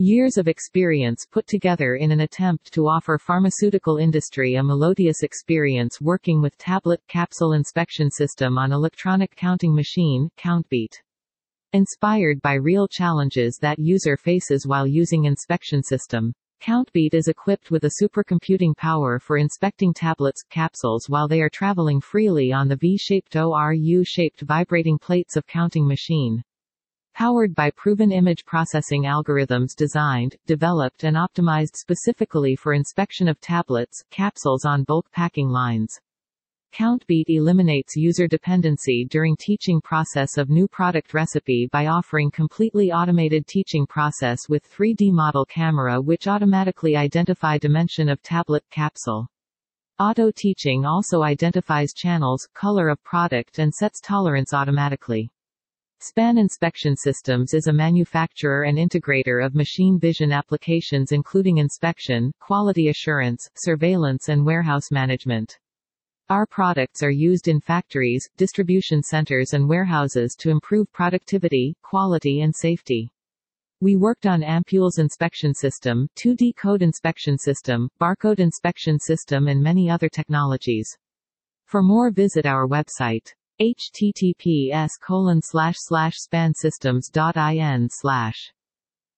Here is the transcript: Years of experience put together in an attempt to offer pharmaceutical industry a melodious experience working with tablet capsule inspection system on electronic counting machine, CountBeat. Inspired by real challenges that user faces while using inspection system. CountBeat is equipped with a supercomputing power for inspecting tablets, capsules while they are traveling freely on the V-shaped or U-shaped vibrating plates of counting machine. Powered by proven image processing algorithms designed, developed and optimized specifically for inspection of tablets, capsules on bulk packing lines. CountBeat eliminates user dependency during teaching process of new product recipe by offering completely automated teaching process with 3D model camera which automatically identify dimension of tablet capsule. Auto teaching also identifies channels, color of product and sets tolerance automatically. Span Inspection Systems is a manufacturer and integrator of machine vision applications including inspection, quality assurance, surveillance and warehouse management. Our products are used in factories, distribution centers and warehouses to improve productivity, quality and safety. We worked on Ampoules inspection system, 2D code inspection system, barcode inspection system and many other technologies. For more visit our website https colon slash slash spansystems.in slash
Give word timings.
Years 0.00 0.38
of 0.38 0.46
experience 0.46 1.26
put 1.28 1.48
together 1.48 1.96
in 1.96 2.12
an 2.12 2.20
attempt 2.20 2.72
to 2.72 2.86
offer 2.86 3.18
pharmaceutical 3.18 3.96
industry 3.96 4.54
a 4.54 4.62
melodious 4.62 5.24
experience 5.24 6.00
working 6.00 6.40
with 6.40 6.56
tablet 6.56 7.00
capsule 7.08 7.54
inspection 7.54 8.08
system 8.08 8.58
on 8.58 8.70
electronic 8.70 9.34
counting 9.34 9.74
machine, 9.74 10.30
CountBeat. 10.38 10.92
Inspired 11.72 12.40
by 12.42 12.54
real 12.54 12.86
challenges 12.86 13.58
that 13.60 13.80
user 13.80 14.16
faces 14.16 14.68
while 14.68 14.86
using 14.86 15.24
inspection 15.24 15.82
system. 15.82 16.32
CountBeat 16.62 17.12
is 17.12 17.26
equipped 17.26 17.72
with 17.72 17.82
a 17.82 17.94
supercomputing 18.00 18.76
power 18.76 19.18
for 19.18 19.36
inspecting 19.36 19.92
tablets, 19.92 20.44
capsules 20.48 21.08
while 21.08 21.26
they 21.26 21.40
are 21.40 21.50
traveling 21.50 22.00
freely 22.00 22.52
on 22.52 22.68
the 22.68 22.76
V-shaped 22.76 23.34
or 23.34 23.72
U-shaped 23.72 24.42
vibrating 24.42 24.96
plates 24.96 25.34
of 25.34 25.44
counting 25.48 25.88
machine. 25.88 26.44
Powered 27.18 27.52
by 27.52 27.72
proven 27.72 28.12
image 28.12 28.44
processing 28.44 29.02
algorithms 29.02 29.74
designed, 29.76 30.36
developed 30.46 31.02
and 31.02 31.16
optimized 31.16 31.74
specifically 31.74 32.54
for 32.54 32.74
inspection 32.74 33.26
of 33.26 33.40
tablets, 33.40 34.04
capsules 34.12 34.64
on 34.64 34.84
bulk 34.84 35.10
packing 35.10 35.48
lines. 35.48 35.98
CountBeat 36.72 37.24
eliminates 37.26 37.96
user 37.96 38.28
dependency 38.28 39.04
during 39.10 39.34
teaching 39.36 39.80
process 39.80 40.38
of 40.38 40.48
new 40.48 40.68
product 40.68 41.12
recipe 41.12 41.68
by 41.72 41.88
offering 41.88 42.30
completely 42.30 42.92
automated 42.92 43.48
teaching 43.48 43.84
process 43.84 44.48
with 44.48 44.70
3D 44.70 45.10
model 45.10 45.44
camera 45.44 46.00
which 46.00 46.28
automatically 46.28 46.94
identify 46.94 47.58
dimension 47.58 48.08
of 48.08 48.22
tablet 48.22 48.62
capsule. 48.70 49.26
Auto 49.98 50.30
teaching 50.30 50.84
also 50.84 51.24
identifies 51.24 51.92
channels, 51.92 52.46
color 52.54 52.88
of 52.88 53.02
product 53.02 53.58
and 53.58 53.74
sets 53.74 54.00
tolerance 54.00 54.54
automatically. 54.54 55.32
Span 56.00 56.38
Inspection 56.38 56.96
Systems 56.96 57.54
is 57.54 57.66
a 57.66 57.72
manufacturer 57.72 58.62
and 58.62 58.78
integrator 58.78 59.44
of 59.44 59.56
machine 59.56 59.98
vision 59.98 60.30
applications 60.30 61.10
including 61.10 61.58
inspection, 61.58 62.30
quality 62.38 62.88
assurance, 62.88 63.50
surveillance 63.56 64.28
and 64.28 64.46
warehouse 64.46 64.92
management. 64.92 65.58
Our 66.30 66.46
products 66.46 67.02
are 67.02 67.10
used 67.10 67.48
in 67.48 67.60
factories, 67.60 68.30
distribution 68.36 69.02
centers 69.02 69.54
and 69.54 69.68
warehouses 69.68 70.36
to 70.36 70.50
improve 70.50 70.86
productivity, 70.92 71.74
quality 71.82 72.42
and 72.42 72.54
safety. 72.54 73.10
We 73.80 73.96
worked 73.96 74.24
on 74.24 74.42
Ampoules 74.42 75.00
inspection 75.00 75.52
system, 75.52 76.06
2D 76.14 76.54
code 76.54 76.82
inspection 76.82 77.38
system, 77.38 77.88
barcode 78.00 78.38
inspection 78.38 79.00
system 79.00 79.48
and 79.48 79.60
many 79.60 79.90
other 79.90 80.08
technologies. 80.08 80.96
For 81.64 81.82
more 81.82 82.12
visit 82.12 82.46
our 82.46 82.68
website 82.68 83.34
https 83.60 84.90
colon 85.00 85.42
slash 85.42 85.76
slash 85.78 86.14
spansystems.in 86.18 87.88
slash 87.90 88.52